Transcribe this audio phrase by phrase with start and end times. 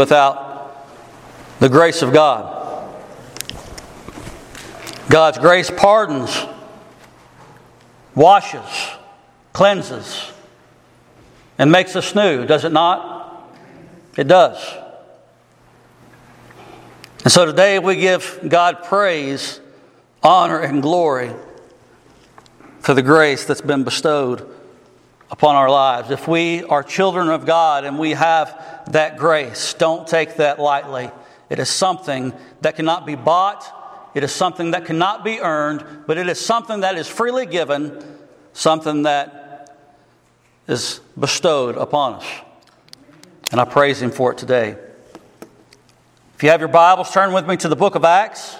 [0.00, 0.88] without
[1.58, 2.56] the grace of God.
[5.10, 6.46] God's grace pardons,
[8.14, 8.96] washes,
[9.52, 10.32] cleanses,
[11.58, 13.52] and makes us new, does it not?
[14.16, 14.74] It does.
[17.22, 19.60] And so today we give God praise,
[20.22, 21.30] honor, and glory
[22.78, 24.48] for the grace that's been bestowed
[25.30, 26.10] upon our lives.
[26.10, 31.10] If we are children of God and we have that grace, don't take that lightly.
[31.48, 33.64] It is something that cannot be bought,
[34.14, 38.02] it is something that cannot be earned, but it is something that is freely given,
[38.52, 39.76] something that
[40.66, 42.26] is bestowed upon us.
[43.52, 44.76] And I praise Him for it today.
[46.36, 48.56] If you have your Bibles, turn with me to the book of Acts.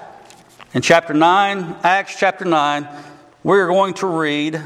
[0.75, 2.87] In chapter 9, Acts chapter 9,
[3.42, 4.62] we're going to read.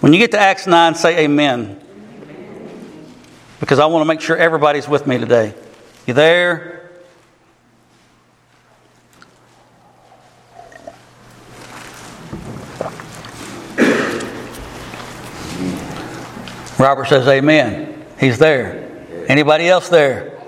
[0.00, 1.80] When you get to Acts 9, say amen.
[3.58, 5.54] Because I want to make sure everybody's with me today.
[6.06, 6.78] You there?
[16.78, 18.06] Robert says amen.
[18.20, 19.26] He's there.
[19.28, 20.38] Anybody else there?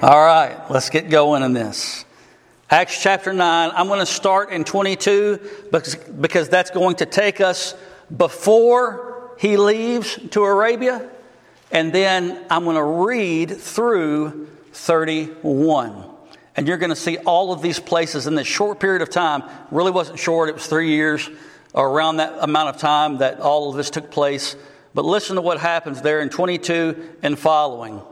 [0.00, 2.04] All right, let's get going in this.
[2.70, 5.40] Acts chapter 9, I'm going to start in 22
[5.72, 7.74] because, because that's going to take us
[8.16, 11.08] before he leaves to Arabia,
[11.70, 16.04] and then I'm going to read through 31.
[16.54, 19.42] And you're going to see all of these places in this short period of time.
[19.70, 21.30] Really wasn't short, it was three years
[21.72, 24.54] or around that amount of time that all of this took place.
[24.94, 28.02] But listen to what happens there in 22 and following.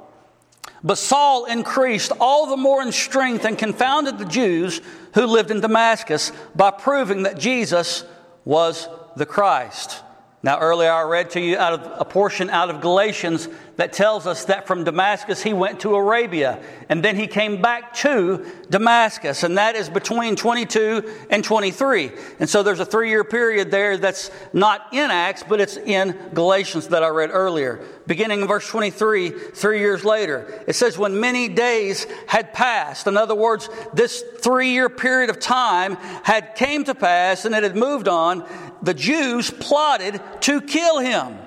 [0.82, 4.80] But Saul increased all the more in strength and confounded the Jews
[5.14, 8.04] who lived in Damascus by proving that Jesus
[8.46, 10.02] was the Christ.
[10.42, 14.26] Now, earlier I read to you out of a portion out of Galatians that tells
[14.26, 19.44] us that from Damascus he went to Arabia and then he came back to Damascus,
[19.44, 22.10] and that is between 22 and 23.
[22.40, 26.18] And so there's a three year period there that's not in Acts, but it's in
[26.34, 27.80] Galatians that I read earlier.
[28.08, 33.16] Beginning in verse 23, three years later, it says, When many days had passed, in
[33.16, 37.76] other words, this three year period of time had came to pass and it had
[37.76, 38.44] moved on,
[38.82, 41.38] the Jews plotted to kill him.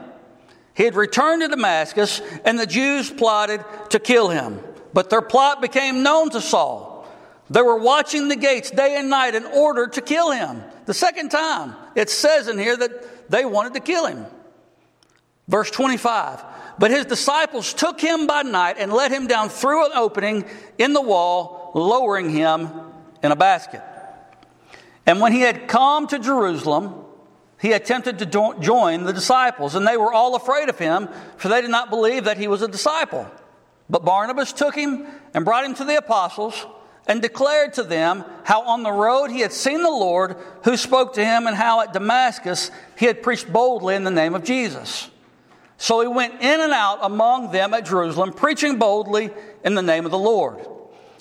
[0.74, 4.62] He had returned to Damascus, and the Jews plotted to kill him.
[4.94, 7.08] But their plot became known to Saul.
[7.50, 10.64] They were watching the gates day and night in order to kill him.
[10.86, 14.26] The second time, it says in here that they wanted to kill him.
[15.48, 16.44] Verse 25.
[16.80, 20.46] But his disciples took him by night and let him down through an opening
[20.78, 22.70] in the wall, lowering him
[23.22, 23.82] in a basket.
[25.06, 26.96] And when he had come to Jerusalem,
[27.60, 31.62] he attempted to join the disciples, and they were all afraid of him, for they
[31.62, 33.30] did not believe that he was a disciple.
[33.90, 36.66] But Barnabas took him and brought him to the apostles
[37.06, 41.14] and declared to them how on the road he had seen the Lord who spoke
[41.16, 45.10] to him, and how at Damascus he had preached boldly in the name of Jesus.
[45.78, 49.32] So he went in and out among them at Jerusalem, preaching boldly
[49.66, 50.66] in the name of the Lord.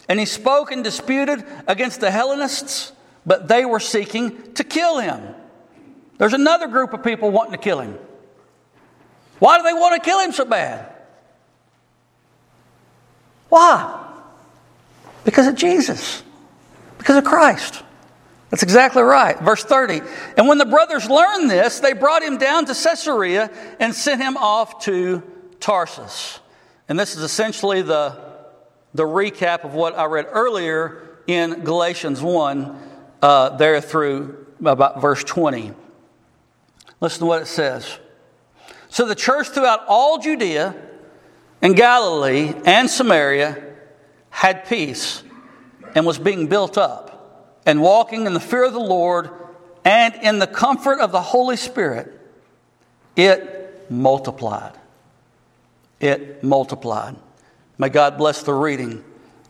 [0.09, 2.93] And he spoke and disputed against the Hellenists,
[3.27, 5.34] but they were seeking to kill him.
[6.19, 7.99] There's another group of people wanting to kill him.
[9.41, 10.91] Why do they want to kill him so bad?
[13.52, 14.02] Why?
[15.24, 16.22] Because of Jesus,
[16.96, 17.82] because of Christ.
[18.48, 19.38] That's exactly right.
[19.40, 20.00] Verse 30.
[20.38, 24.38] And when the brothers learned this, they brought him down to Caesarea and sent him
[24.38, 25.22] off to
[25.60, 26.40] Tarsus.
[26.88, 28.18] And this is essentially the,
[28.94, 32.80] the recap of what I read earlier in Galatians 1,
[33.20, 35.74] uh, there through about verse 20.
[37.02, 37.98] Listen to what it says.
[38.88, 40.74] So the church throughout all Judea
[41.62, 43.62] and Galilee and Samaria
[44.31, 45.23] had peace
[45.95, 49.31] and was being built up and walking in the fear of the Lord
[49.84, 52.21] and in the comfort of the Holy Spirit.
[53.15, 54.73] It multiplied.
[56.00, 57.17] It multiplied.
[57.79, 59.05] May God bless the reading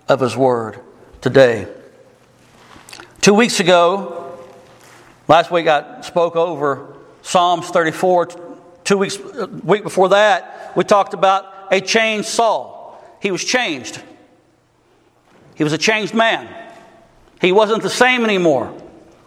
[0.08, 0.80] of His Word
[1.20, 1.66] today.
[3.20, 4.38] Two weeks ago,
[5.28, 8.28] last week I spoke over Psalms 34,
[8.84, 13.02] two weeks, uh, week before that, we talked about a changed Saul.
[13.20, 14.00] He was changed.
[15.56, 16.48] He was a changed man.
[17.40, 18.72] He wasn't the same anymore.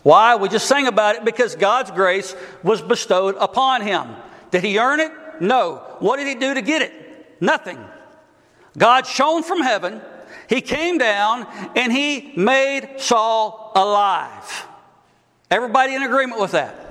[0.03, 0.35] Why?
[0.35, 4.15] We just sang about it because God's grace was bestowed upon him.
[4.51, 5.11] Did he earn it?
[5.41, 5.77] No.
[5.99, 7.41] What did he do to get it?
[7.41, 7.83] Nothing.
[8.77, 10.01] God shone from heaven,
[10.47, 14.67] he came down, and he made Saul alive.
[15.49, 16.84] Everybody in agreement with that?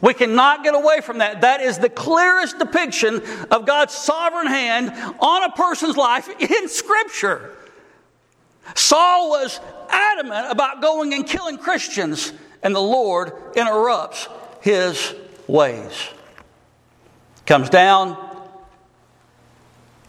[0.00, 1.42] We cannot get away from that.
[1.42, 7.54] That is the clearest depiction of God's sovereign hand on a person's life in Scripture.
[8.74, 9.60] Saul was
[9.90, 12.32] adamant about going and killing Christians,
[12.62, 14.28] and the Lord interrupts
[14.60, 15.14] his
[15.46, 16.08] ways.
[17.46, 18.16] Comes down,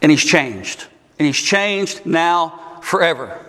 [0.01, 0.85] and he's changed.
[1.19, 3.45] And he's changed now forever.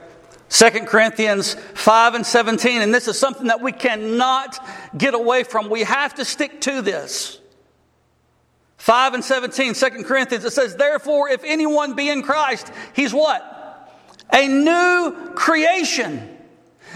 [0.52, 4.58] 2 Corinthians 5 and 17, and this is something that we cannot
[4.98, 5.70] get away from.
[5.70, 7.40] We have to stick to this.
[8.76, 13.48] 5 and 17, 2 Corinthians, it says, Therefore, if anyone be in Christ, he's what?
[14.30, 16.36] A new creation.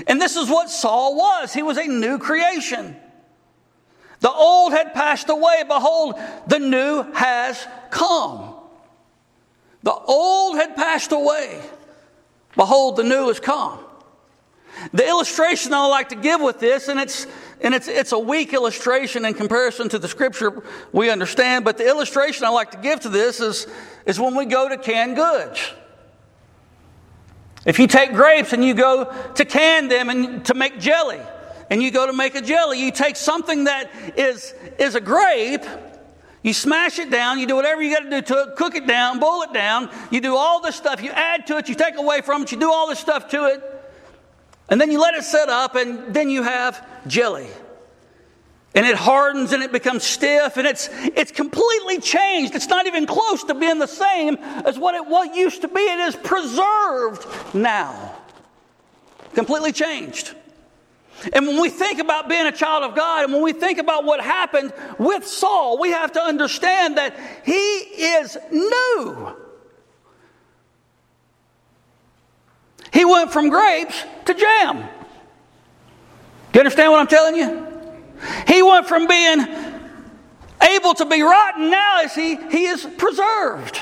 [0.07, 1.55] And this is what Saul was.
[1.55, 2.95] He was a new creation.
[4.21, 5.65] The old had passed away.
[5.67, 8.55] Behold, the new has come.
[9.83, 11.63] The old had passed away.
[12.57, 13.79] Behold, the new has come.
[14.93, 17.27] The illustration I like to give with this, and it's
[17.61, 20.63] and it's it's a weak illustration in comparison to the scripture
[20.93, 23.67] we understand, but the illustration I like to give to this is,
[24.05, 25.73] is when we go to canned goods.
[27.65, 31.21] If you take grapes and you go to can them and to make jelly,
[31.71, 35.65] and you go to make a jelly, you take something that is, is a grape
[36.47, 38.87] you smash it down, you do whatever you got to do to it, cook it
[38.87, 41.97] down, boil it down, you do all this stuff, you add to it, you take
[41.97, 43.61] away from it, you do all this stuff to it,
[44.69, 47.49] and then you let it set up, and then you have jelly.
[48.77, 52.55] And it hardens and it becomes stiff, and it's, it's completely changed.
[52.55, 55.81] It's not even close to being the same as what it what used to be.
[55.81, 58.15] It is preserved now.
[59.35, 60.35] Completely changed.
[61.33, 64.05] And when we think about being a child of God and when we think about
[64.05, 69.37] what happened with Saul, we have to understand that he is new.
[72.93, 74.79] He went from grapes to jam.
[74.79, 74.85] Do
[76.55, 77.67] you understand what I'm telling you?
[78.47, 79.41] He went from being
[80.63, 83.81] able to be rotten now as he, he is preserved.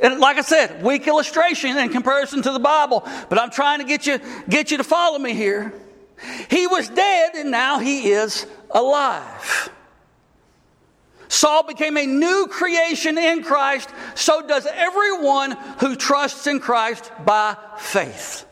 [0.00, 3.84] And like I said, weak illustration in comparison to the Bible, but I'm trying to
[3.84, 4.18] get you,
[4.48, 5.74] get you to follow me here.
[6.48, 9.70] He was dead and now he is alive.
[11.28, 17.56] Saul became a new creation in Christ, so does everyone who trusts in Christ by
[17.78, 18.44] faith.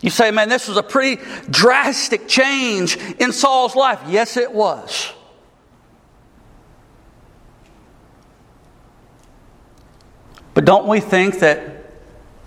[0.00, 4.00] You say, man, this was a pretty drastic change in Saul's life.
[4.06, 5.12] Yes, it was.
[10.54, 11.77] But don't we think that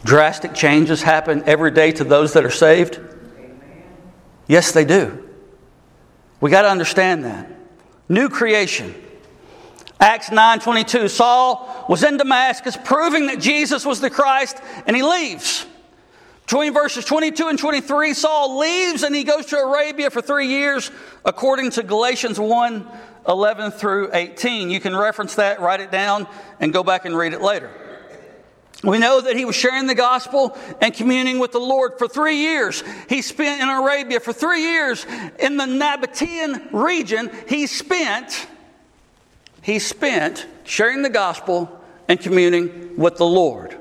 [0.04, 3.00] Drastic changes happen every day to those that are saved?
[4.48, 5.30] Yes, they do.
[6.40, 7.50] We got to understand that.
[8.10, 8.96] New creation.
[10.00, 14.58] Acts 9:22 Saul was in Damascus proving that Jesus was the Christ
[14.88, 15.66] and he leaves.
[16.42, 20.90] Between verses 22 and 23 Saul leaves and he goes to Arabia for 3 years
[21.24, 22.88] according to Galatians 1
[23.28, 24.72] 11 through 18.
[24.72, 26.28] You can reference that, write it down
[26.60, 27.70] and go back and read it later.
[28.84, 32.38] We know that he was sharing the gospel and communing with the Lord for three
[32.38, 32.84] years.
[33.08, 35.06] He spent in Arabia for three years
[35.38, 37.30] in the Nabatean region.
[37.48, 38.48] He spent,
[39.62, 43.78] he spent sharing the gospel and communing with the Lord.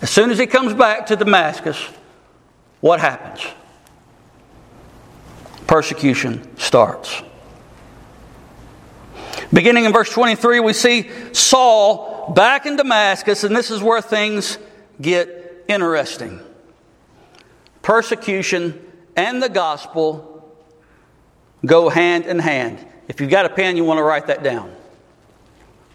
[0.00, 1.82] As soon as he comes back to Damascus,
[2.80, 3.44] what happens?
[5.66, 7.22] Persecution starts.
[9.52, 14.58] Beginning in verse 23, we see Saul back in Damascus, and this is where things
[15.00, 16.40] get interesting.
[17.82, 18.80] Persecution
[19.16, 20.56] and the gospel
[21.64, 22.84] go hand in hand.
[23.08, 24.74] If you've got a pen, you want to write that down.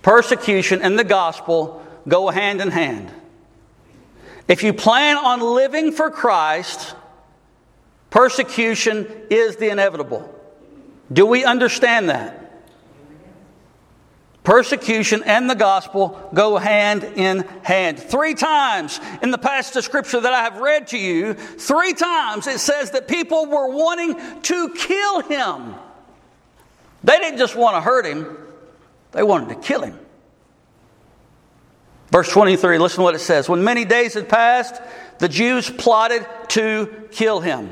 [0.02, 3.12] Persecution and the gospel go hand in hand.
[4.48, 6.96] If you plan on living for Christ,
[8.10, 10.34] persecution is the inevitable.
[11.12, 12.41] Do we understand that?
[14.44, 18.00] Persecution and the gospel go hand in hand.
[18.00, 22.48] Three times in the passage of scripture that I have read to you, three times
[22.48, 25.76] it says that people were wanting to kill him.
[27.04, 28.36] They didn't just want to hurt him,
[29.12, 30.00] they wanted to kill him.
[32.10, 33.48] Verse 23, listen to what it says.
[33.48, 34.82] When many days had passed,
[35.20, 37.70] the Jews plotted to kill him.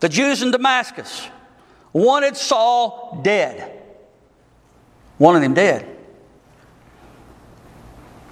[0.00, 1.26] The Jews in Damascus
[1.92, 3.79] wanted Saul dead
[5.20, 5.86] wanted them dead.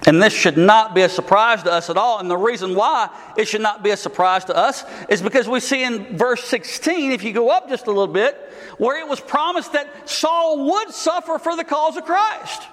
[0.05, 2.19] And this should not be a surprise to us at all.
[2.19, 5.59] And the reason why it should not be a surprise to us is because we
[5.59, 8.35] see in verse 16, if you go up just a little bit,
[8.77, 12.63] where it was promised that Saul would suffer for the cause of Christ,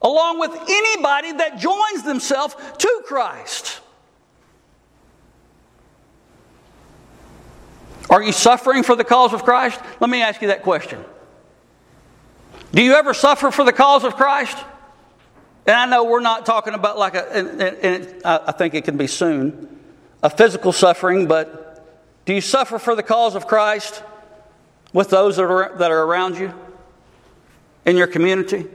[0.00, 3.80] along with anybody that joins themselves to Christ.
[8.08, 9.78] Are you suffering for the cause of Christ?
[10.00, 11.04] Let me ask you that question.
[12.72, 14.56] Do you ever suffer for the cause of Christ?
[15.66, 18.84] And I know we're not talking about like a, and, and it, I think it
[18.84, 19.80] can be soon,
[20.22, 24.02] a physical suffering, but do you suffer for the cause of Christ
[24.92, 26.52] with those that are, that are around you
[27.84, 28.66] in your community?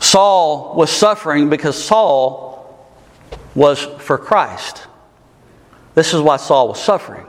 [0.00, 2.90] Saul was suffering because Saul
[3.54, 4.86] was for Christ.
[5.94, 7.26] This is why Saul was suffering.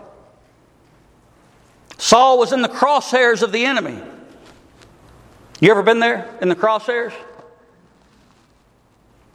[2.02, 4.02] Saul was in the crosshairs of the enemy.
[5.60, 7.14] You ever been there in the crosshairs?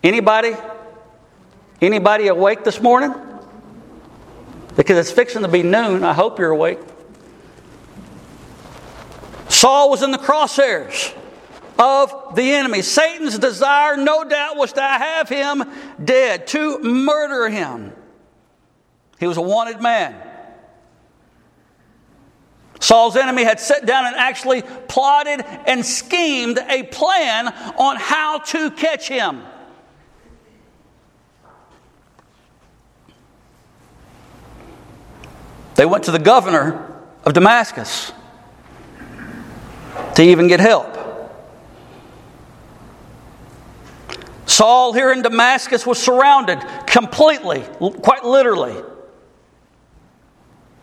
[0.02, 0.56] Anybody?
[1.80, 3.14] Anybody awake this morning?
[4.75, 6.02] Because it's fixing to be noon.
[6.02, 6.80] I hope you're awake.
[9.49, 11.14] Saul was in the crosshairs
[11.78, 12.82] of the enemy.
[12.82, 15.62] Satan's desire, no doubt, was to have him
[16.04, 17.92] dead, to murder him.
[19.20, 20.25] He was a wanted man.
[22.86, 28.70] Saul's enemy had sat down and actually plotted and schemed a plan on how to
[28.70, 29.42] catch him.
[35.74, 38.12] They went to the governor of Damascus
[40.14, 40.96] to even get help.
[44.46, 48.80] Saul here in Damascus was surrounded completely, quite literally.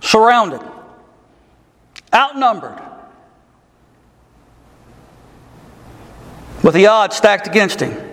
[0.01, 0.72] Surrounded
[2.13, 2.79] outnumbered,
[6.63, 8.11] with the odds stacked against him.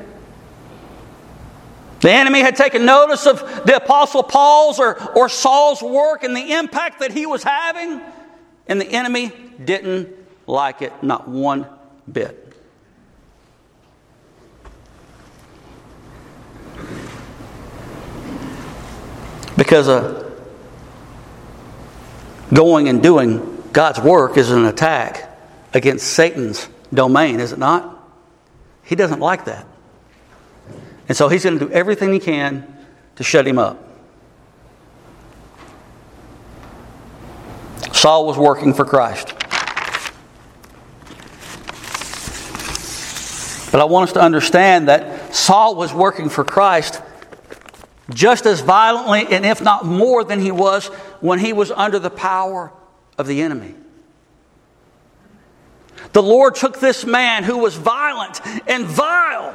[2.00, 6.52] The enemy had taken notice of the Apostle Paul's or, or Saul's work and the
[6.54, 8.00] impact that he was having,
[8.66, 10.08] and the enemy didn't
[10.46, 11.66] like it, not one
[12.10, 12.46] bit.
[19.56, 20.26] Because of
[22.54, 25.38] going and doing God's work is an attack
[25.72, 27.96] against Satan's domain, is it not?
[28.82, 29.66] He doesn't like that.
[31.08, 32.76] And so he's going to do everything he can
[33.16, 33.86] to shut him up.
[37.92, 39.34] Saul was working for Christ.
[43.70, 47.00] But I want us to understand that Saul was working for Christ
[48.12, 50.86] just as violently and if not more than he was
[51.20, 52.72] when he was under the power
[53.20, 53.74] of the enemy.
[56.12, 59.54] The Lord took this man who was violent and vile,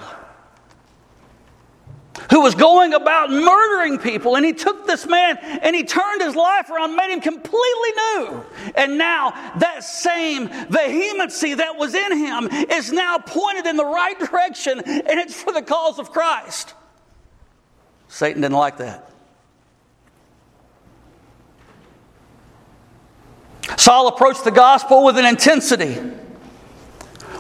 [2.32, 6.36] who was going about murdering people, and he took this man and he turned his
[6.36, 8.46] life around, made him completely new.
[8.76, 14.18] And now that same vehemency that was in him is now pointed in the right
[14.18, 16.74] direction, and it's for the cause of Christ.
[18.08, 19.12] Satan didn't like that.
[23.78, 25.98] Saul approached the gospel with an intensity,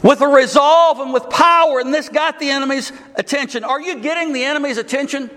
[0.03, 3.63] with a resolve, and with power, and this got the enemy's attention.
[3.63, 5.29] Are you getting the enemy's attention?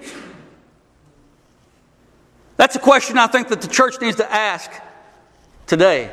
[2.56, 4.70] That's a question I think that the church needs to ask
[5.66, 6.10] today.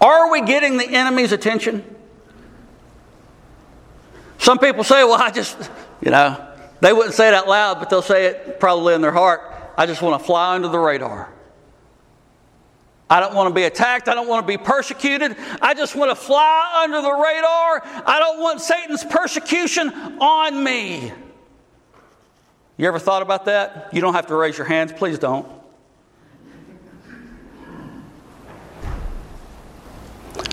[0.00, 1.84] Are we getting the enemy's attention?
[4.38, 6.48] Some people say, well, I just, you know,
[6.80, 9.42] they wouldn't say it out loud, but they'll say it probably in their heart.
[9.76, 11.30] I just want to fly under the radar.
[13.10, 14.08] I don't want to be attacked.
[14.08, 15.36] I don't want to be persecuted.
[15.60, 17.82] I just want to fly under the radar.
[18.06, 19.90] I don't want Satan's persecution
[20.20, 21.12] on me.
[22.76, 23.88] You ever thought about that?
[23.92, 24.92] You don't have to raise your hands.
[24.92, 25.46] Please don't.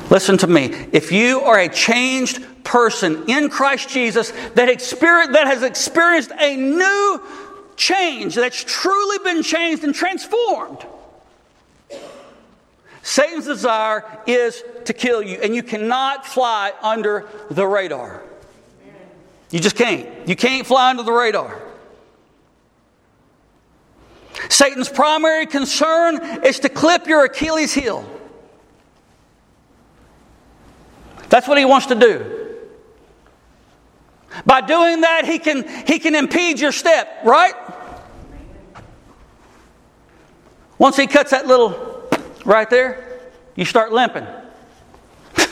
[0.10, 0.66] Listen to me.
[0.92, 6.56] If you are a changed person in Christ Jesus that, experience, that has experienced a
[6.56, 7.22] new
[7.76, 10.86] change, that's truly been changed and transformed,
[13.08, 18.22] Satan's desire is to kill you, and you cannot fly under the radar.
[19.50, 20.28] You just can't.
[20.28, 21.58] You can't fly under the radar.
[24.50, 28.06] Satan's primary concern is to clip your Achilles heel.
[31.30, 32.58] That's what he wants to do.
[34.46, 37.54] By doing that, he can, he can impede your step, right?
[40.78, 41.87] Once he cuts that little
[42.48, 43.22] right there,
[43.56, 44.26] you start limping.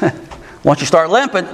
[0.64, 1.48] Once you start limping,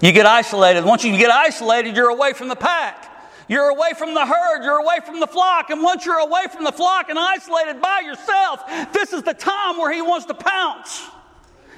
[0.00, 0.84] you get isolated.
[0.84, 3.10] Once you get isolated, you're away from the pack.
[3.48, 4.62] You're away from the herd.
[4.62, 5.70] You're away from the flock.
[5.70, 8.62] And once you're away from the flock and isolated by yourself,
[8.92, 11.08] this is the time where he wants to pounce.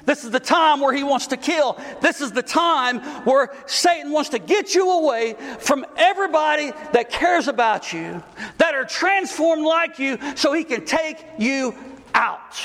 [0.05, 1.77] This is the time where he wants to kill.
[2.01, 7.49] This is the time where Satan wants to get you away from everybody that cares
[7.49, 8.23] about you,
[8.57, 11.75] that are transformed like you, so he can take you
[12.13, 12.55] out.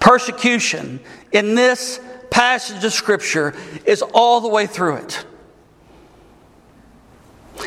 [0.00, 1.00] Persecution
[1.32, 2.00] in this
[2.30, 5.24] passage of Scripture is all the way through it.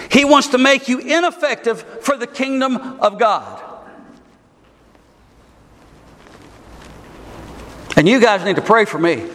[0.09, 3.61] He wants to make you ineffective for the kingdom of God.
[7.97, 9.27] And you guys need to pray for me.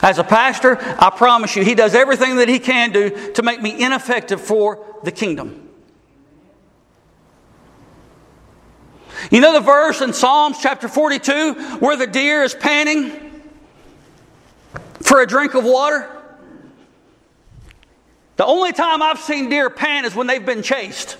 [0.00, 3.60] As a pastor, I promise you, he does everything that he can do to make
[3.60, 5.67] me ineffective for the kingdom.
[9.30, 13.10] You know the verse in Psalms chapter 42 where the deer is panting
[15.00, 16.08] for a drink of water?
[18.36, 21.18] The only time I've seen deer pant is when they've been chased.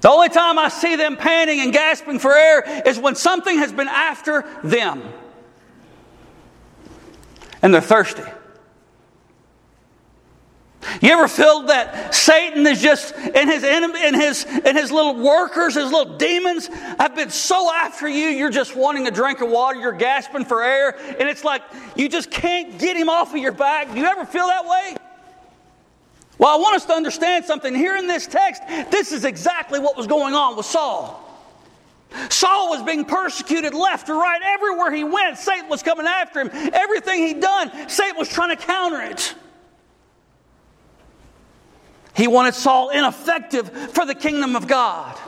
[0.00, 3.72] The only time I see them panting and gasping for air is when something has
[3.72, 5.02] been after them.
[7.62, 8.22] And they're thirsty.
[11.00, 15.74] You ever feel that Satan is just and his and his and his little workers,
[15.74, 19.78] his little demons have been so after you, you're just wanting a drink of water,
[19.78, 21.62] you're gasping for air, and it's like
[21.96, 23.92] you just can't get him off of your back.
[23.92, 24.96] Do you ever feel that way?
[26.38, 27.74] Well, I want us to understand something.
[27.74, 31.20] Here in this text, this is exactly what was going on with Saul.
[32.28, 34.40] Saul was being persecuted left or right.
[34.42, 36.50] Everywhere he went, Satan was coming after him.
[36.72, 39.34] Everything he'd done, Satan was trying to counter it.
[42.14, 45.18] He wanted Saul ineffective for the kingdom of God.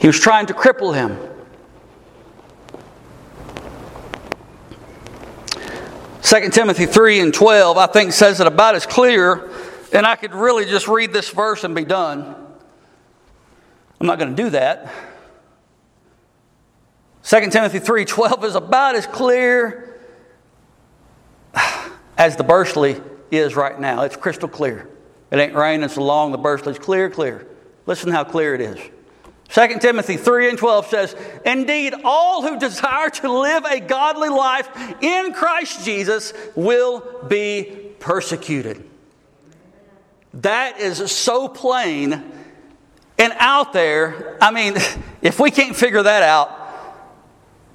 [0.00, 1.18] He was trying to cripple him.
[6.22, 9.50] 2 Timothy 3 and 12, I think, says it about as clear,
[9.92, 12.34] and I could really just read this verse and be done.
[14.00, 14.92] I'm not going to do that.
[17.24, 19.87] 2 Timothy 3 12 is about as clear
[22.18, 24.02] as the Bursley is right now.
[24.02, 24.88] It's crystal clear.
[25.30, 27.46] It ain't raining so long, the Bursley's clear, clear.
[27.86, 28.78] Listen how clear it is.
[29.50, 31.16] 2 Timothy 3 and 12 says,
[31.46, 34.68] Indeed, all who desire to live a godly life
[35.02, 38.84] in Christ Jesus will be persecuted.
[40.34, 42.22] That is so plain
[43.18, 44.36] and out there.
[44.40, 44.76] I mean,
[45.22, 46.67] if we can't figure that out,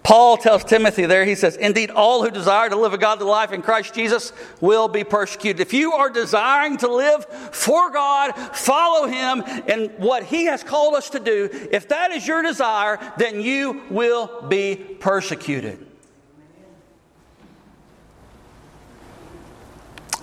[0.04, 3.54] Paul tells Timothy there, he says, Indeed, all who desire to live a godly life
[3.54, 5.62] in Christ Jesus will be persecuted.
[5.62, 10.96] If you are desiring to live for God, follow Him and what He has called
[10.96, 15.88] us to do, if that is your desire, then you will be persecuted.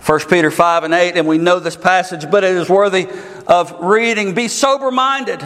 [0.04, 3.08] 1 Peter 5 and 8, and we know this passage, but it is worthy
[3.46, 4.34] of reading.
[4.34, 5.42] Be sober minded,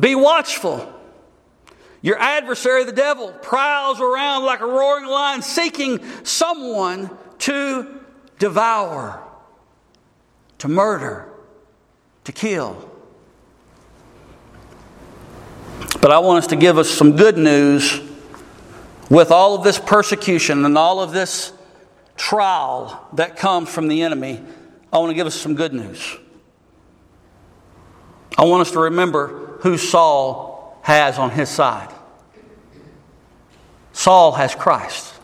[0.00, 0.99] be watchful.
[2.02, 7.10] Your adversary, the devil, prowls around like a roaring lion seeking someone
[7.40, 8.00] to
[8.38, 9.22] devour,
[10.58, 11.28] to murder,
[12.24, 12.90] to kill.
[16.00, 18.00] But I want us to give us some good news
[19.10, 21.52] with all of this persecution and all of this
[22.16, 24.40] trial that comes from the enemy.
[24.92, 26.16] I want to give us some good news.
[28.38, 30.49] I want us to remember who Saul
[30.90, 31.88] has on his side.
[33.92, 35.14] Saul has Christ.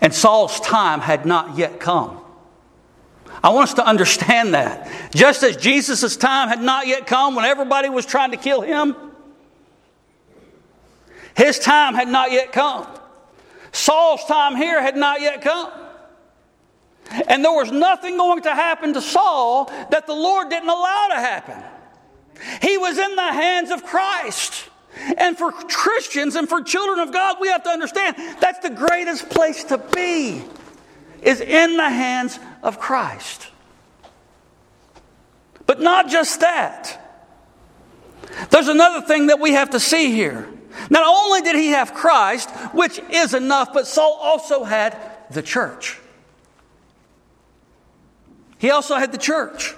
[0.00, 2.20] And Saul's time had not yet come.
[3.44, 4.90] I want us to understand that.
[5.14, 8.96] Just as Jesus' time had not yet come when everybody was trying to kill him,
[11.36, 12.86] his time had not yet come.
[13.72, 15.70] Saul's time here had not yet come.
[17.28, 21.16] And there was nothing going to happen to Saul that the Lord didn't allow to
[21.16, 21.62] happen.
[22.86, 24.68] Was in the hands of Christ.
[25.18, 29.28] And for Christians and for children of God, we have to understand that's the greatest
[29.28, 30.44] place to be
[31.20, 33.48] is in the hands of Christ.
[35.66, 37.24] But not just that.
[38.50, 40.48] There's another thing that we have to see here.
[40.88, 44.96] Not only did he have Christ, which is enough, but Saul also had
[45.32, 45.98] the church.
[48.58, 49.74] He also had the church.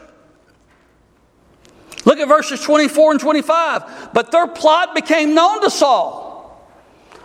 [2.08, 4.14] Look at verses 24 and 25.
[4.14, 6.58] But their plot became known to Saul,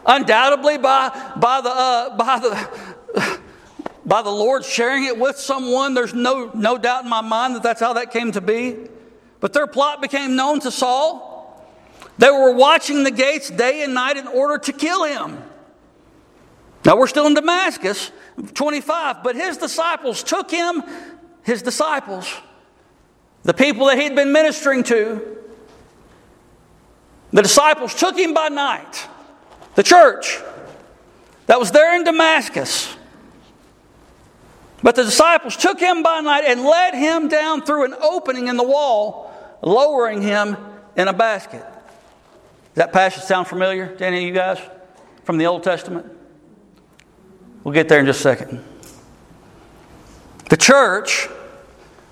[0.06, 3.39] undoubtedly by, by, the, uh, by, the,
[4.06, 5.93] by the Lord sharing it with someone.
[5.93, 8.76] There's no, no doubt in my mind that that's how that came to be.
[9.39, 11.65] But their plot became known to Saul.
[12.17, 15.41] They were watching the gates day and night in order to kill him.
[16.84, 18.12] Now we're still in Damascus,
[18.54, 20.84] 25, but his disciples took him,
[21.43, 22.28] his disciples,
[23.43, 25.38] the people that he'd been ministering to,
[27.32, 29.08] the disciples took him by night,
[29.75, 30.39] the church
[31.47, 32.95] that was there in Damascus.
[34.82, 38.58] But the disciples took him by night and led him down through an opening in
[38.58, 40.58] the wall, lowering him
[40.95, 41.62] in a basket.
[41.62, 44.60] Does that passage sound familiar to any of you guys
[45.23, 46.06] from the Old Testament?
[47.63, 48.63] We'll get there in just a second.
[50.49, 51.29] The church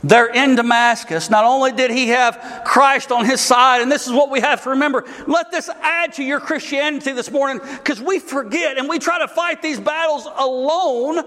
[0.03, 4.13] there in Damascus, not only did he have Christ on his side, and this is
[4.13, 5.05] what we have to remember.
[5.27, 9.27] Let this add to your Christianity this morning because we forget and we try to
[9.27, 11.23] fight these battles alone,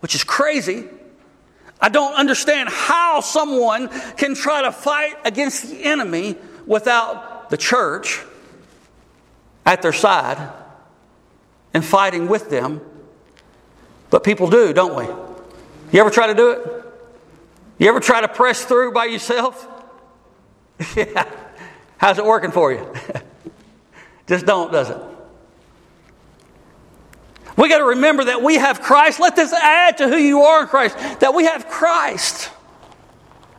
[0.00, 0.84] which is crazy.
[1.80, 8.22] I don't understand how someone can try to fight against the enemy without the church
[9.66, 10.38] at their side
[11.72, 12.80] and fighting with them.
[14.10, 15.04] But people do, don't we?
[15.92, 16.83] You ever try to do it?
[17.78, 19.68] You ever try to press through by yourself?
[20.96, 21.28] yeah.
[21.98, 22.92] How's it working for you?
[24.26, 24.98] Just don't, does it?
[27.56, 29.20] We got to remember that we have Christ.
[29.20, 30.96] Let this add to who you are in Christ.
[31.20, 32.50] That we have Christ,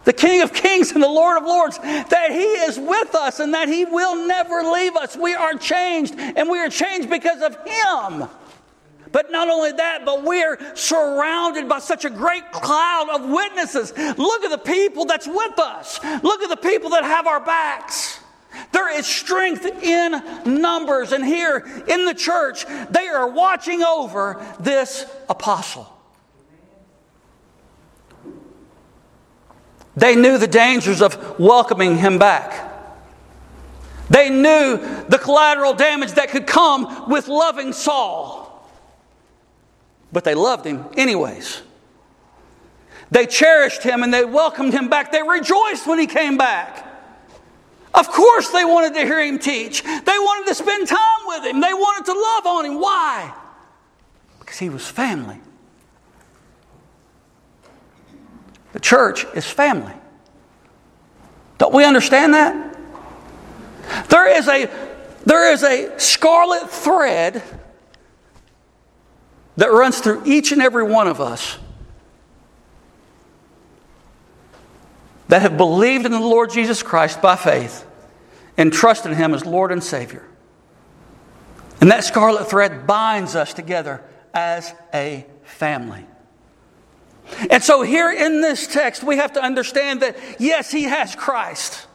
[0.03, 3.53] the King of Kings and the Lord of Lords, that He is with us and
[3.53, 5.15] that He will never leave us.
[5.15, 8.27] We are changed, and we are changed because of Him.
[9.15, 13.93] But not only that, but we're surrounded by such a great cloud of witnesses.
[13.97, 16.03] Look at the people that's with us.
[16.21, 18.19] Look at the people that have our backs.
[18.73, 20.21] There is strength in
[20.61, 21.13] numbers.
[21.13, 25.87] And here in the church, they are watching over this apostle.
[29.95, 32.69] They knew the dangers of welcoming him back.
[34.09, 38.44] They knew the collateral damage that could come with loving Saul
[40.15, 41.61] but they loved him anyways.
[43.11, 45.11] They cherished him and they welcomed him back.
[45.11, 46.87] They rejoiced when he came back.
[47.93, 49.83] Of course, they wanted to hear him teach.
[49.83, 51.59] They wanted to spend time with him.
[51.59, 52.79] They wanted to love on him.
[52.79, 53.33] Why?
[54.39, 55.41] Because he was family.
[58.71, 59.95] The church is family.
[61.57, 62.77] Don't we understand that?
[64.07, 64.69] There is a,
[65.25, 67.43] there is a scarlet thread
[69.57, 71.57] that runs through each and every one of us
[75.27, 77.85] that have believed in the Lord Jesus Christ by faith
[78.57, 80.23] and trusted Him as Lord and Savior.
[81.81, 86.05] And that scarlet thread binds us together as a family.
[87.49, 91.87] And so, here in this text, we have to understand that yes, He has Christ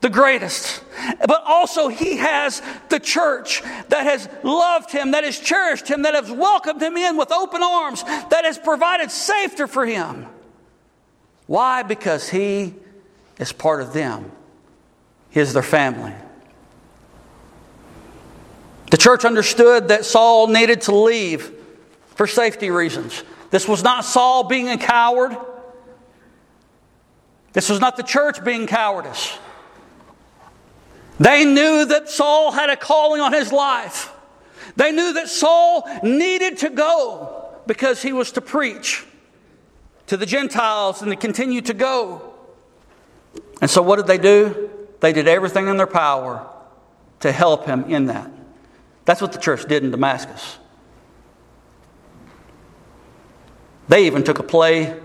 [0.00, 0.82] the greatest.
[1.20, 6.14] But also, he has the church that has loved him, that has cherished him, that
[6.14, 10.26] has welcomed him in with open arms, that has provided safety for him.
[11.46, 11.82] Why?
[11.82, 12.74] Because he
[13.38, 14.30] is part of them,
[15.30, 16.12] he is their family.
[18.90, 21.52] The church understood that Saul needed to leave
[22.14, 23.24] for safety reasons.
[23.50, 25.36] This was not Saul being a coward.
[27.52, 29.36] This was not the church being cowardice.
[31.18, 34.12] They knew that Saul had a calling on his life.
[34.76, 39.04] They knew that Saul needed to go because he was to preach
[40.08, 42.34] to the Gentiles and to continue to go.
[43.60, 44.70] And so, what did they do?
[45.00, 46.46] They did everything in their power
[47.20, 48.30] to help him in that.
[49.04, 50.58] That's what the church did in Damascus.
[53.88, 54.98] They even took a play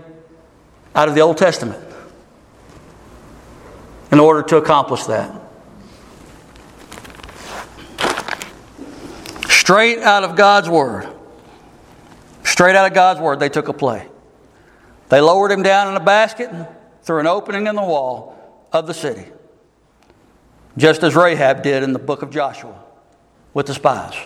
[0.94, 1.82] out of the Old Testament
[4.10, 5.41] in order to accomplish that.
[9.62, 11.06] Straight out of God's Word.
[12.42, 14.08] Straight out of God's Word, they took a play.
[15.08, 16.50] They lowered him down in a basket
[17.04, 18.36] through an opening in the wall
[18.72, 19.24] of the city,
[20.76, 22.76] just as Rahab did in the book of Joshua
[23.54, 24.16] with the spies.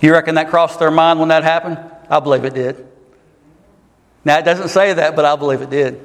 [0.00, 1.78] You reckon that crossed their mind when that happened?
[2.08, 2.84] I believe it did.
[4.24, 6.00] Now, it doesn't say that, but I believe it did.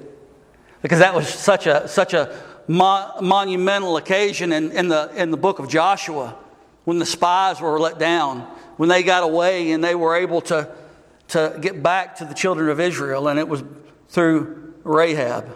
[0.83, 5.37] Because that was such a, such a mo- monumental occasion in, in, the, in the
[5.37, 6.35] book of Joshua
[6.83, 8.41] when the spies were let down,
[8.77, 10.69] when they got away and they were able to,
[11.29, 13.63] to get back to the children of Israel, and it was
[14.09, 15.49] through Rahab.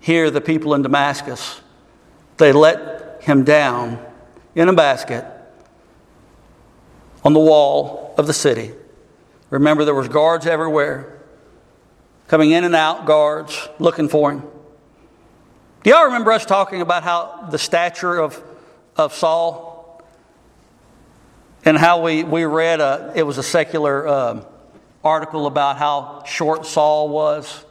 [0.00, 1.60] Here, the people in Damascus,
[2.36, 4.04] they let him down
[4.54, 5.24] in a basket
[7.24, 8.72] on the wall of the city.
[9.48, 11.20] Remember, there was guards everywhere,
[12.26, 14.42] coming in and out, guards looking for him.
[15.82, 18.40] Do y'all remember us talking about how the stature of,
[18.96, 20.00] of Saul
[21.64, 24.46] and how we, we read a, it was a secular um,
[25.02, 27.64] article about how short Saul was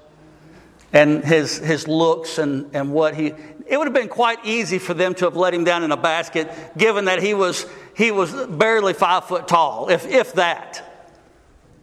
[0.92, 3.28] and his, his looks and, and what he.
[3.66, 5.98] It would have been quite easy for them to have let him down in a
[5.98, 11.10] basket, given that he was, he was barely five foot tall, if, if that.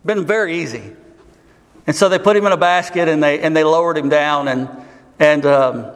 [0.05, 0.95] Been very easy.
[1.87, 4.49] And so they put him in a basket and they, and they lowered him down,
[4.49, 4.69] and,
[5.19, 5.95] and um,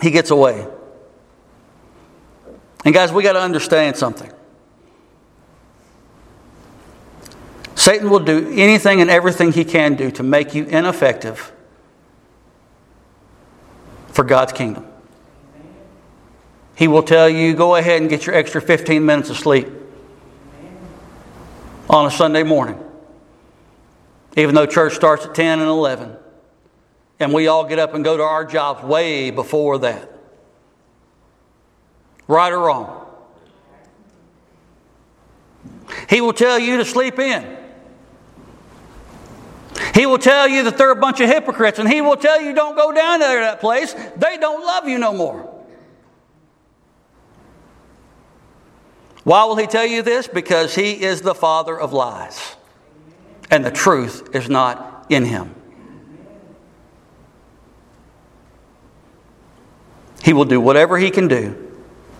[0.00, 0.66] he gets away.
[2.84, 4.32] And guys, we got to understand something.
[7.74, 11.52] Satan will do anything and everything he can do to make you ineffective
[14.08, 14.86] for God's kingdom.
[16.74, 19.68] He will tell you, go ahead and get your extra 15 minutes of sleep
[21.88, 22.78] on a Sunday morning,
[24.36, 26.16] even though church starts at 10 and 11.
[27.20, 30.10] And we all get up and go to our jobs way before that.
[32.28, 33.06] Right or wrong?
[36.08, 37.56] He will tell you to sleep in.
[39.94, 42.54] He will tell you that they're a bunch of hypocrites, and he will tell you
[42.54, 43.94] don't go down there to that place.
[44.16, 45.54] They don't love you no more.
[49.24, 50.28] Why will he tell you this?
[50.28, 52.56] Because he is the father of lies,
[53.50, 55.54] and the truth is not in him.
[60.28, 61.56] He will do whatever he can do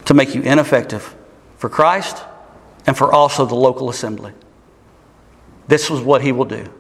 [0.06, 1.14] to make you ineffective
[1.58, 2.16] for Christ
[2.86, 4.32] and for also the local assembly.
[5.66, 6.72] This is what he will do.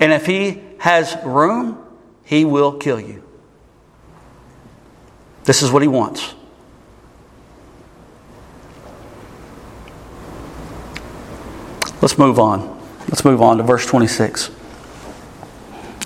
[0.00, 1.84] And if he has room,
[2.24, 3.22] he will kill you.
[5.44, 6.34] This is what he wants.
[12.00, 12.80] Let's move on.
[13.00, 14.50] Let's move on to verse 26.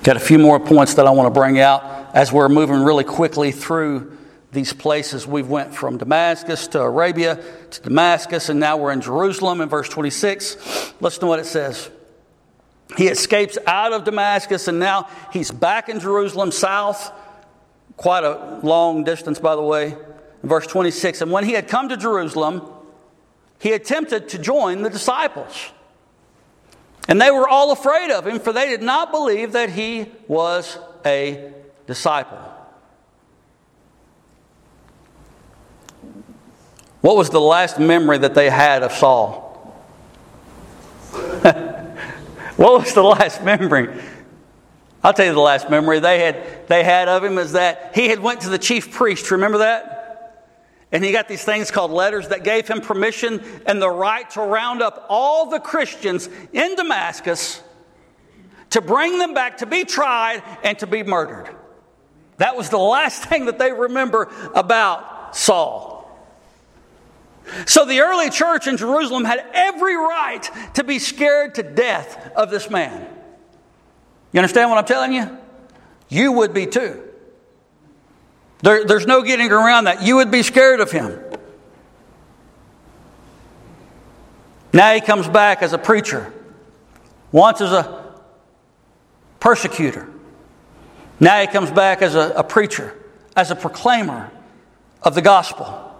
[0.03, 3.03] Got a few more points that I want to bring out as we're moving really
[3.03, 4.17] quickly through
[4.51, 5.25] these places.
[5.25, 9.87] We've went from Damascus to Arabia to Damascus, and now we're in Jerusalem in verse
[9.87, 10.93] 26.
[10.99, 11.89] Let's know what it says.
[12.97, 17.11] He escapes out of Damascus and now he's back in Jerusalem south,
[17.95, 19.95] quite a long distance, by the way.
[20.43, 22.63] In verse 26 And when he had come to Jerusalem,
[23.59, 25.71] he attempted to join the disciples.
[27.07, 30.77] And they were all afraid of him, for they did not believe that he was
[31.05, 31.53] a
[31.87, 32.39] disciple.
[37.01, 39.47] What was the last memory that they had of Saul?
[42.61, 43.89] What was the last memory?
[45.03, 48.07] I'll tell you the last memory they had, they had of him is that he
[48.07, 49.31] had went to the chief priest.
[49.31, 50.51] Remember that?
[50.91, 54.41] And he got these things called letters that gave him permission and the right to
[54.41, 57.63] round up all the Christians in Damascus
[58.69, 61.49] to bring them back to be tried and to be murdered.
[62.41, 65.91] That was the last thing that they remember about Saul.
[67.67, 72.49] So the early church in Jerusalem had every right to be scared to death of
[72.49, 73.07] this man.
[74.31, 75.37] You understand what I'm telling you?
[76.09, 77.03] You would be too.
[78.63, 80.01] There, there's no getting around that.
[80.01, 81.19] You would be scared of him.
[84.73, 86.33] Now he comes back as a preacher,
[87.31, 88.15] once as a
[89.39, 90.07] persecutor.
[91.21, 92.93] Now he comes back as a, a preacher,
[93.37, 94.31] as a proclaimer
[95.03, 95.95] of the gospel.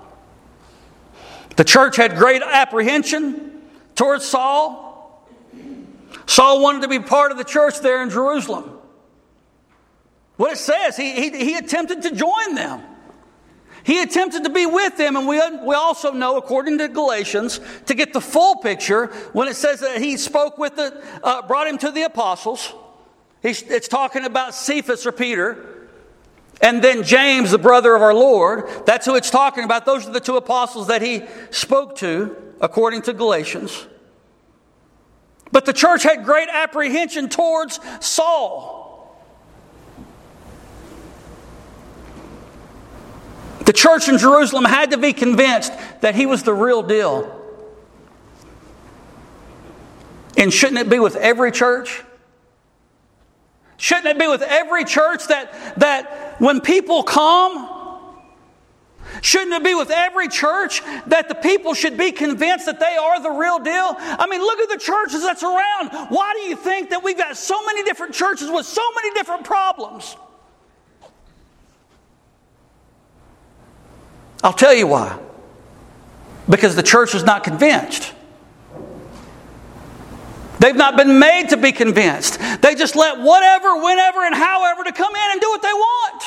[1.55, 3.62] The church had great apprehension
[3.93, 5.29] towards Saul.
[6.25, 8.79] Saul wanted to be part of the church there in Jerusalem.
[10.38, 12.81] What it says, he, he, he attempted to join them.
[13.84, 17.93] He attempted to be with them, and we, we also know, according to Galatians, to
[17.93, 21.77] get the full picture, when it says that he spoke with the, uh, brought him
[21.79, 22.73] to the apostles,
[23.43, 25.88] it's talking about Cephas or Peter.
[26.62, 29.86] And then James, the brother of our Lord, that's who it's talking about.
[29.86, 33.88] Those are the two apostles that he spoke to, according to Galatians.
[35.51, 38.80] But the church had great apprehension towards Saul.
[43.65, 47.39] The church in Jerusalem had to be convinced that he was the real deal.
[50.38, 52.04] And shouldn't it be with every church?
[53.81, 57.67] Shouldn't it be with every church that, that when people come,
[59.21, 63.21] Shouldn't it be with every church that the people should be convinced that they are
[63.21, 63.95] the real deal?
[63.99, 65.89] I mean, look at the churches that's around.
[66.09, 69.43] Why do you think that we've got so many different churches with so many different
[69.43, 70.15] problems?
[74.43, 75.19] I'll tell you why.
[76.49, 78.13] Because the church is not convinced.
[80.61, 82.37] They've not been made to be convinced.
[82.62, 86.24] They just let whatever, whenever, and however to come in and do what they want.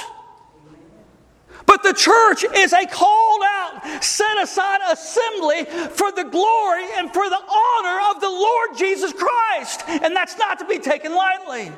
[1.66, 7.28] But the church is a called out, set aside assembly for the glory and for
[7.28, 9.82] the honor of the Lord Jesus Christ.
[9.88, 11.72] And that's not to be taken lightly.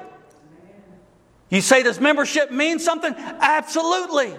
[1.51, 3.15] You say, does membership mean something?
[3.17, 4.35] Absolutely.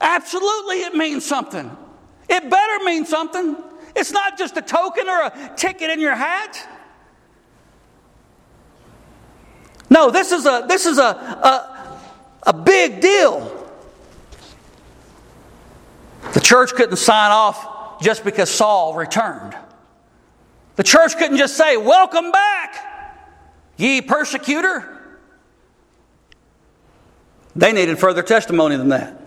[0.00, 1.70] Absolutely, it means something.
[2.28, 3.56] It better mean something.
[3.94, 6.68] It's not just a token or a ticket in your hat.
[9.92, 11.98] No, this is a, this is a, a,
[12.44, 13.68] a big deal.
[16.32, 19.54] The church couldn't sign off just because Saul returned.
[20.76, 22.74] The church couldn't just say, Welcome back,
[23.76, 24.88] ye persecutor.
[27.54, 29.21] They needed further testimony than that.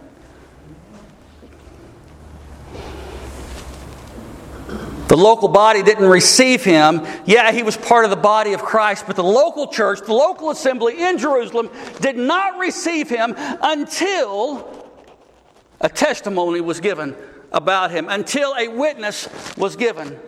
[5.08, 7.06] The local body didn't receive him.
[7.26, 10.50] Yeah, he was part of the body of Christ, but the local church, the local
[10.50, 11.70] assembly in Jerusalem,
[12.02, 14.90] did not receive him until
[15.80, 17.16] a testimony was given
[17.52, 20.20] about him, until a witness was given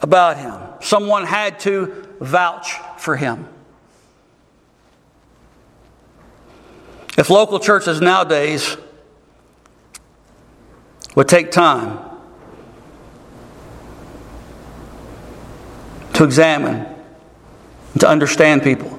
[0.00, 0.58] about him.
[0.80, 3.46] Someone had to vouch for him.
[7.18, 8.76] If local churches nowadays
[11.14, 12.13] would take time
[16.14, 16.86] to examine,
[17.98, 18.98] to understand people,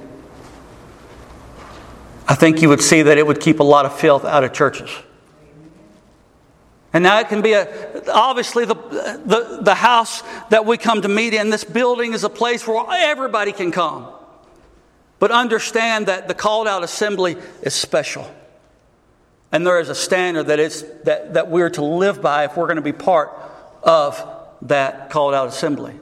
[2.27, 4.53] I think you would see that it would keep a lot of filth out of
[4.53, 4.89] churches.
[6.91, 11.09] And now it can be a, obviously, the, the, the house that we come to
[11.09, 14.07] meet in, this building is a place where everybody can come.
[15.19, 18.33] But understand that the called out assembly is special.
[19.51, 22.67] And there is a standard that, it's, that, that we're to live by if we're
[22.67, 23.31] going to be part
[23.83, 24.25] of
[24.63, 25.93] that called out assembly.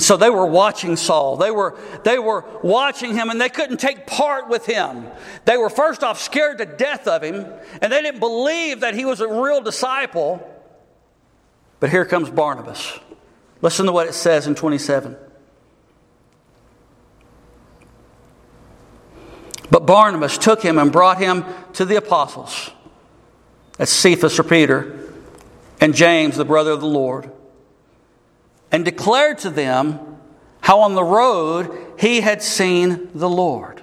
[0.00, 1.36] And so they were watching Saul.
[1.36, 5.06] They were, they were watching him and they couldn't take part with him.
[5.44, 7.44] They were first off scared to death of him
[7.82, 10.40] and they didn't believe that he was a real disciple.
[11.80, 12.98] But here comes Barnabas.
[13.60, 15.18] Listen to what it says in 27.
[19.70, 22.70] But Barnabas took him and brought him to the apostles.
[23.76, 25.12] That's Cephas or Peter
[25.78, 27.30] and James, the brother of the Lord
[28.72, 30.18] and declared to them
[30.60, 33.82] how on the road he had seen the Lord.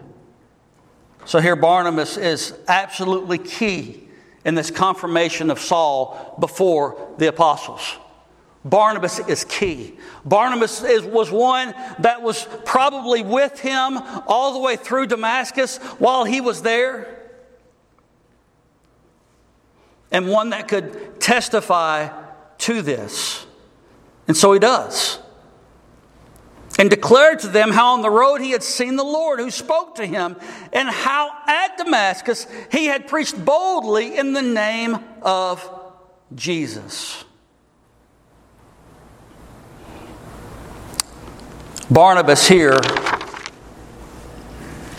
[1.25, 4.07] So here Barnabas is absolutely key
[4.45, 7.97] in this confirmation of Saul before the apostles.
[8.63, 9.97] Barnabas is key.
[10.25, 13.97] Barnabas is, was one that was probably with him
[14.27, 17.13] all the way through Damascus while he was there.
[20.11, 22.09] And one that could testify
[22.59, 23.46] to this.
[24.27, 25.19] And so he does.
[26.79, 29.95] And declared to them how on the road he had seen the Lord who spoke
[29.95, 30.35] to him,
[30.71, 35.67] and how at Damascus he had preached boldly in the name of
[36.35, 37.23] Jesus.
[41.89, 42.77] Barnabas here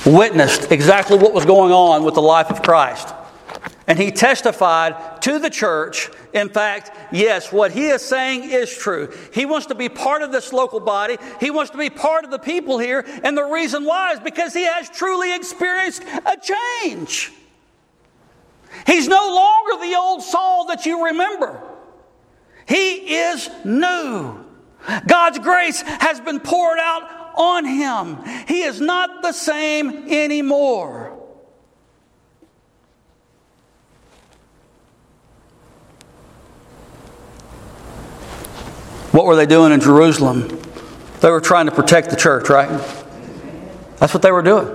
[0.06, 3.14] witnessed exactly what was going on with the life of Christ.
[3.88, 9.10] And he testified to the church, in fact, yes, what he is saying is true.
[9.32, 11.16] He wants to be part of this local body.
[11.40, 13.02] He wants to be part of the people here.
[13.24, 17.32] And the reason why is because he has truly experienced a change.
[18.86, 21.58] He's no longer the old Saul that you remember.
[22.66, 24.44] He is new.
[25.06, 28.18] God's grace has been poured out on him.
[28.46, 31.07] He is not the same anymore.
[39.18, 40.46] What were they doing in Jerusalem?
[41.18, 42.68] They were trying to protect the church, right?
[43.96, 44.68] That's what they were doing.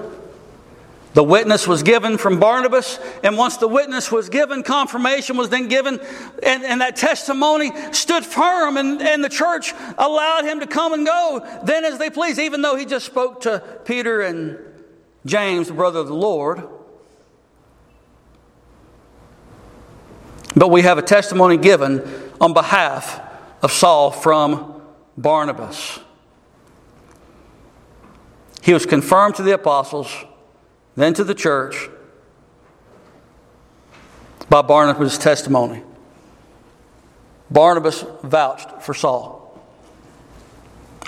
[1.13, 5.69] The witness was given from Barnabas, and once the witness was given, confirmation was then
[5.69, 5.97] given,
[6.45, 11.05] and, and that testimony stood firm, and, and the church allowed him to come and
[11.05, 14.59] go then as they pleased, even though he just spoke to Peter and
[15.25, 16.67] James, the brother of the Lord.
[20.53, 22.01] But we have a testimony given
[22.41, 23.21] on behalf
[23.63, 24.81] of Saul from
[25.17, 25.99] Barnabas.
[28.61, 30.13] He was confirmed to the apostles,
[30.95, 31.89] then to the church
[34.49, 35.81] by Barnabas' testimony.
[37.49, 39.39] Barnabas vouched for Saul.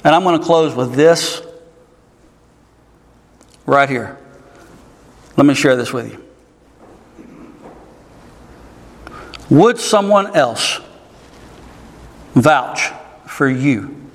[0.04, 1.42] And I'm going to close with this
[3.66, 4.18] right here.
[5.36, 6.24] Let me share this with you.
[9.50, 10.80] Would someone else
[12.36, 12.92] vouch
[13.26, 14.06] for you.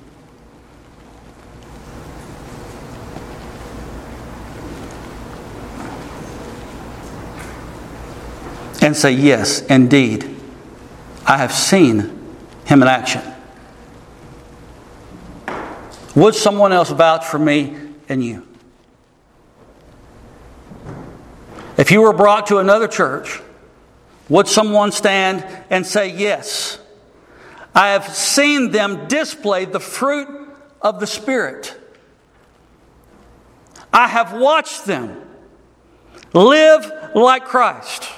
[8.81, 10.35] and say, Yes, indeed,
[11.25, 11.99] I have seen
[12.65, 13.21] him in action?
[16.15, 17.77] Would someone else vouch for me
[18.09, 18.45] and you?
[21.77, 23.41] If you were brought to another church,
[24.27, 26.79] would someone stand and say, Yes,
[27.73, 30.27] I have seen them display the fruit
[30.81, 31.77] of the Spirit?
[33.93, 35.21] I have watched them
[36.33, 38.09] live like Christ.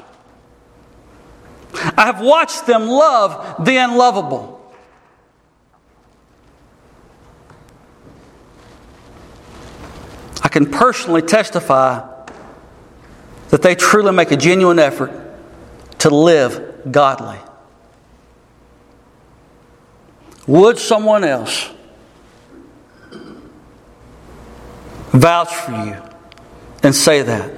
[1.76, 4.54] I have watched them love the unlovable.
[10.44, 12.08] I can personally testify
[13.50, 15.12] that they truly make a genuine effort
[16.00, 17.40] to live godly.
[20.48, 21.70] Would someone else
[25.12, 26.02] vouch for you
[26.82, 27.52] and say that?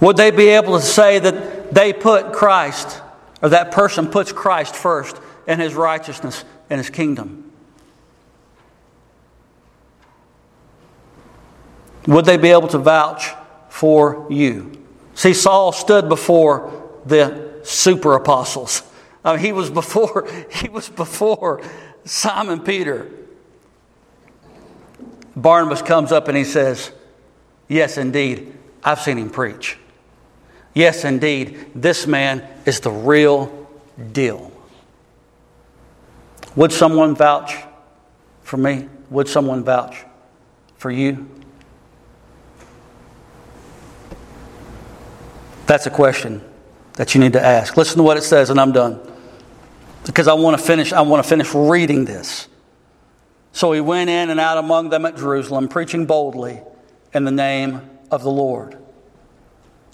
[0.00, 3.00] Would they be able to say that they put Christ,
[3.40, 7.50] or that person puts Christ first in his righteousness and his kingdom?
[12.06, 13.30] Would they be able to vouch
[13.70, 14.72] for you?
[15.14, 18.82] See, Saul stood before the super apostles.
[19.24, 21.62] Mean, he was before he was before
[22.04, 23.10] Simon Peter.
[25.36, 26.92] Barnabas comes up and he says,
[27.68, 29.78] Yes, indeed, I've seen him preach.
[30.74, 33.68] Yes, indeed, this man is the real
[34.12, 34.52] deal.
[36.56, 37.56] Would someone vouch
[38.42, 38.88] for me?
[39.10, 40.04] Would someone vouch
[40.76, 41.28] for you?
[45.66, 46.42] That's a question
[46.94, 47.76] that you need to ask.
[47.76, 49.13] Listen to what it says, and I'm done.
[50.06, 52.48] Because I want to finish, I want to finish reading this.
[53.52, 56.60] So he went in and out among them at Jerusalem, preaching boldly
[57.12, 58.76] in the name of the Lord.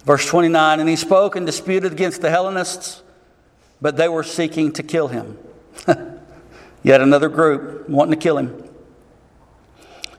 [0.04, 3.02] Verse 29 And he spoke and disputed against the Hellenists,
[3.80, 5.38] but they were seeking to kill him.
[6.82, 8.64] Yet another group wanting to kill him.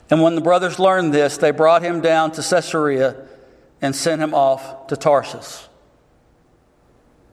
[0.09, 3.27] And when the brothers learned this, they brought him down to Caesarea
[3.81, 5.67] and sent him off to Tarsus.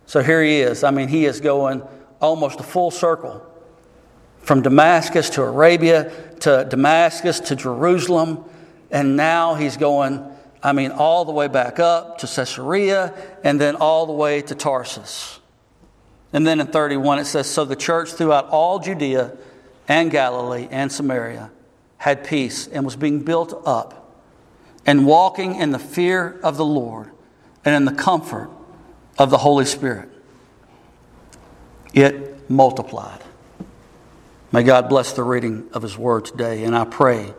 [0.07, 0.85] So here he is.
[0.85, 1.83] I mean, he is going
[2.21, 3.45] almost a full circle
[4.41, 6.11] from Damascus to Arabia
[6.41, 8.45] to Damascus to Jerusalem.
[8.91, 10.25] And now he's going,
[10.63, 13.15] I mean, all the way back up to Caesarea
[13.45, 15.39] and then all the way to Tarsus.
[16.33, 19.37] And then in 31 it says So the church throughout all Judea
[19.87, 21.51] and Galilee and Samaria
[21.99, 24.15] had peace and was being built up
[24.87, 27.11] and walking in the fear of the Lord
[27.65, 28.51] and in the comfort
[29.19, 30.09] of the Holy Spirit.
[32.01, 33.21] It multiplied.
[34.53, 37.35] May God bless the reading of His Word today, and I pray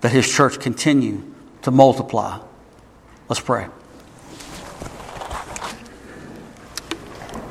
[0.00, 1.22] that His church continue
[1.62, 2.40] to multiply.
[3.28, 3.68] Let's pray.